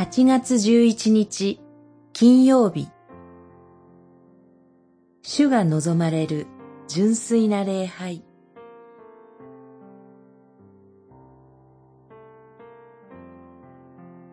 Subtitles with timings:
[0.00, 1.60] 8月11日
[2.14, 2.88] 金曜日
[5.20, 6.46] 主が望まれる
[6.88, 8.24] 純粋な礼拝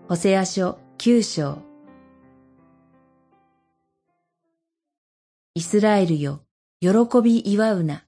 [0.07, 1.57] ホセア書九章
[5.53, 6.45] イスラエルよ、
[6.79, 6.89] 喜
[7.21, 8.05] び祝うな。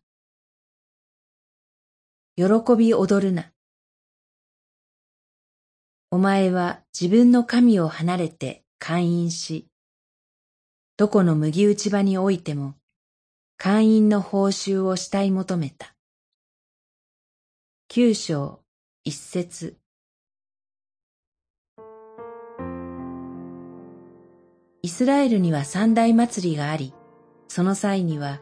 [2.38, 2.46] 喜
[2.78, 3.52] び踊るな。
[6.12, 9.68] お前は自分の神を離れて会員し、
[10.98, 12.74] どこの麦打ち場においても、
[13.58, 15.94] 会員の報酬をしたい求めた。
[17.90, 18.60] 九章
[19.04, 19.78] 一節
[24.82, 26.92] イスラエルには三大祭りがあり、
[27.48, 28.42] その際には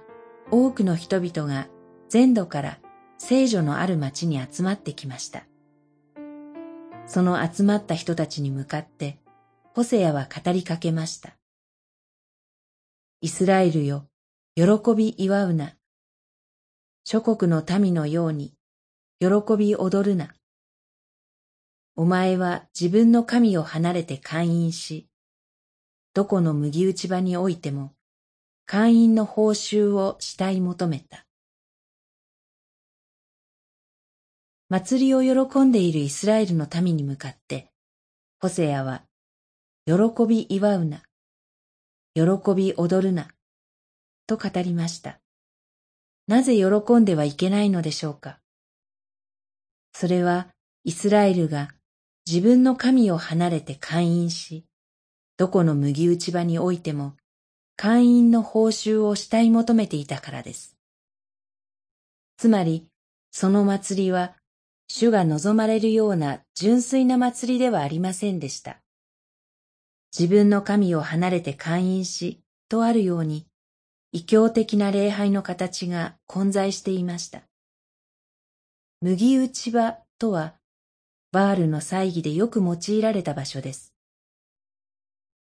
[0.51, 1.67] 多くの人々が
[2.07, 2.79] 全土から
[3.17, 5.43] 聖女のある町に集まってきました。
[7.07, 9.17] その集まった人たちに向かって、
[9.73, 11.37] ホセアは語りかけました。
[13.21, 14.07] イスラエルよ、
[14.55, 14.63] 喜
[14.95, 15.75] び祝うな。
[17.05, 18.53] 諸国の民のように、
[19.19, 20.33] 喜び踊るな。
[21.95, 25.07] お前は自分の神を離れて会員し、
[26.13, 27.93] どこの麦打ち場においても、
[28.65, 31.26] 会員の報酬をしたい求めた。
[34.69, 37.71] 祭りを喜んでいるイスラエルの民に向かって、
[38.41, 39.03] ホセアは、
[39.85, 39.93] 喜
[40.27, 41.03] び祝うな、
[42.13, 42.23] 喜
[42.53, 43.29] び踊るな、
[44.25, 45.21] と語りました。
[46.27, 48.39] なぜ喜んではいけないのでしょうか。
[49.93, 50.49] それは、
[50.83, 51.69] イスラエルが
[52.27, 54.65] 自分の神を離れて会員し、
[55.37, 57.15] どこの麦打ち場においても、
[57.77, 60.75] 会員の報酬をしたい求めていたからです。
[62.35, 62.89] つまり、
[63.31, 64.36] その祭りは
[64.87, 68.81] 主が望まれるような純粋な祭りではありませんでした。
[70.17, 73.45] 自分の神を離れて会員し、とあるように、
[74.11, 77.43] 異教的な礼拝の形が混在していました。
[79.01, 80.55] 麦打ち場とは、
[81.31, 83.93] バールの祭儀でよく用いられた場所です。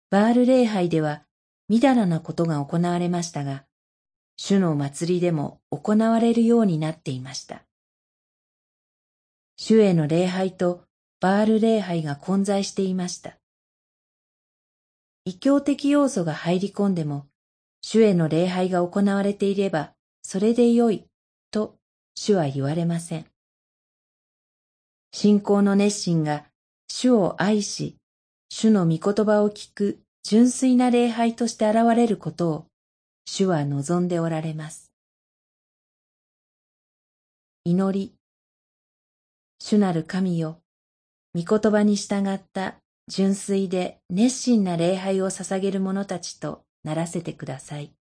[0.10, 1.24] バール礼拝では、
[1.68, 3.66] みだらなことが行われましたが、
[4.38, 7.67] 主の祭りでも行われるようになっていました。
[9.58, 10.84] 主への礼拝と
[11.20, 13.38] バール礼拝が混在していました。
[15.26, 17.26] 異教的要素が入り込んでも、
[17.82, 21.06] 主への礼拝が行われていれば、それでよい、
[21.52, 21.76] と
[22.16, 23.26] 主は言われません。
[25.12, 26.46] 信仰の熱心が
[26.88, 27.98] 主を愛し、
[28.50, 32.66] 主の御言葉を聞く純粋な礼拝として現れることを
[33.26, 34.92] 主は望んでおられます。
[37.66, 38.17] 祈り
[39.60, 40.62] 主なる神よ、
[41.36, 47.97] 御言葉に従った純粋で熱心な礼拝を捧げる者たちとならせてください。